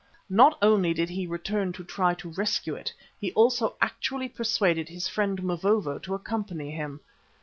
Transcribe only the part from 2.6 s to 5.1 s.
it, he also actually persuaded his